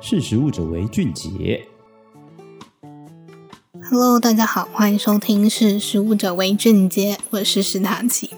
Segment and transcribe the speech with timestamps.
[0.00, 1.66] 识时务者为俊杰。
[3.90, 8.30] Hello，大家好，欢迎收听《识时务者为俊杰》，我是史塔奇。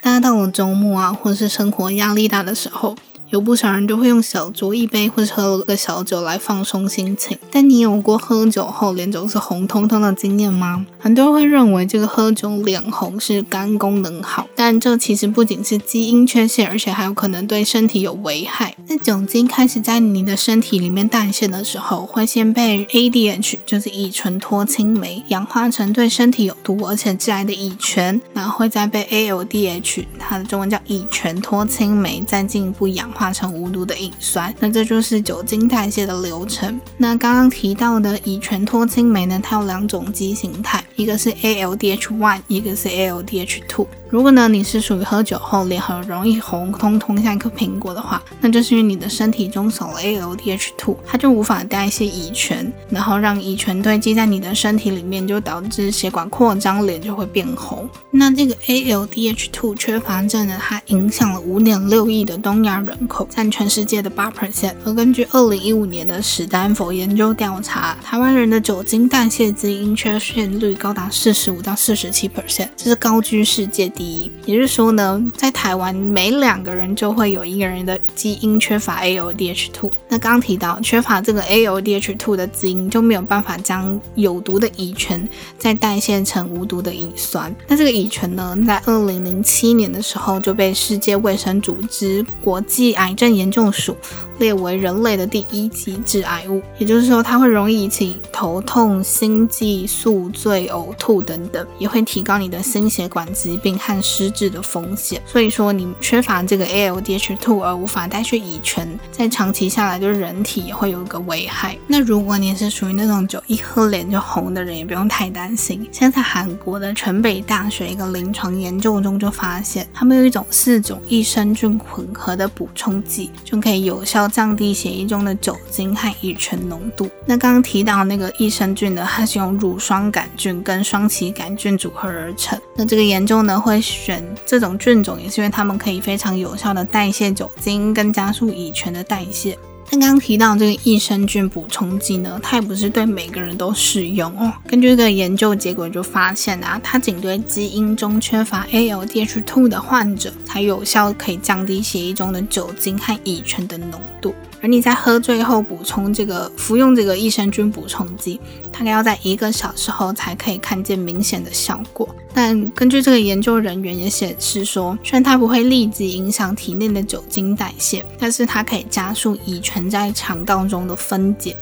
[0.00, 2.94] 大家到了周末啊，或是生活压力大的时候，
[3.30, 7.38] 有不少人都会用小酌一杯，或者喝个小酒来放松心情。
[7.50, 10.86] 但你有过喝酒后脸总是红彤彤的经验吗？
[10.98, 18.74] 很多人会认为这个喝酒脸红是肝功能好，但这其实不仅是基因缺陷，而且还有可能对身体有危害。
[18.86, 33.17] 那酒精开始在你的身体里面代谢的时候，会先被 ADH，就是乙醇脱氢酶，氧化成对身体有毒而且致癌的乙醛，然后会再被 ALDH，它的中文叫乙醛脱氢酶，再进一步氧化。
[33.18, 36.80] 化成无毒的乙酸，那这就是酒精代谢的流程。
[36.96, 43.86] 那刚刚提到的乙醛脱氢酶呢，它有两种基型态，一个是 ALDH1，一个是 ALDH2。
[44.08, 57.86] 如果呢，你是属于喝酒后脸很容易红彤彤像一颗苹果的话，那就是因为你的身体中少了 ALDH2，它就无法代谢乙醛，然后让乙醛堆积在你的身体里面，就导致血管扩张，脸就会变红。
[58.10, 64.74] 那这个 ALDH2 缺乏症呢，它影响了五点六亿的东亚人口，占全世界的八 percent。
[64.84, 73.88] 而根据二零一五年的史丹佛研究调查，台湾人的酒精代谢基因缺陷率高达四十五到四十七 percent，这是高居世界。
[73.88, 79.90] 第一，也就是说呢，在台湾每两个人就会有一个人的基因缺乏 ALDH2。
[80.10, 87.54] 那刚提到缺乏这个 ALDH2 的基因，就没有办法将有毒的乙醛再代谢成无毒的乙酸。
[87.66, 93.96] 那这个乙醛呢，在二零零七年的时候就被世界卫生组织国际癌症严重属
[94.38, 96.60] 列为人类的第一级致癌物。
[96.78, 103.78] 也就是说，它会容易引起头痛、心悸、宿醉、呕吐等等，也会提高你的心血管疾病。
[103.78, 111.78] 和失智的风险，所以说你缺乏这个 ALDH2 而无法代谢乙醛，在长期下来对人体也会有一个危害。
[111.86, 115.88] 那如果你是属于那种酒一喝脸就红的人，也不用太担心。
[115.90, 127.10] 现在韩国的全北大学一个临床研究中就发现，他们有一种四种益生菌混合的补充剂，就可以有效降低血液中的酒精和乙醇浓度。
[127.26, 132.56] 那刚刚提到那个益生菌呢，它是用乳双杆菌跟双歧杆菌组合而成。
[132.76, 133.82] 那这个研究呢会。
[133.88, 139.58] 选这种菌种也是因为它们可以非常有效的代谢酒精，跟加速乙醛的代谢。
[139.90, 144.52] 但刚刚提到这个益生菌补充剂呢，它也不是对每个人都适用哦。
[144.66, 154.34] 根据这个研究结果就发现啊，它仅对基因中缺乏 ALDH2 的患者才有效，可以降低血液中的酒精和乙醇的浓度。
[154.60, 158.40] 而你在喝醉后补充这个服用这个益生菌补充剂，
[158.72, 162.08] 大概要在一个小时后才可以看见明显的效果。
[162.34, 171.56] 但根据这个研究人员也显示说，虽然它不会立即影响体内的酒精代谢，但是它可以加速乙醇在肠道中的分解。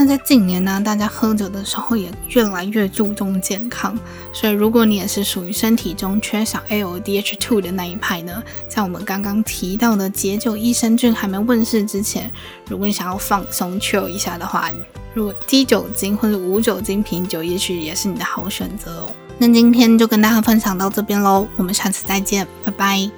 [0.00, 3.94] 那在近年呢，大家喝酒的时候也越来越注重健康，
[4.32, 12.32] 所以如果你也是属于身体中缺少 ALDH2 的那一派呢，在我们刚刚提到的解酒益生菌还没问世之前，
[12.66, 14.72] 如果你想要放松 chill 一下的话，
[15.12, 19.10] 如果低酒精或者无酒精啤酒，也许也是你的好选择哦。
[19.36, 23.10] 那今天就跟大家分享到这边喽，我们下次再见，拜拜。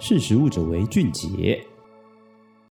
[0.00, 1.64] 识食物者为俊杰。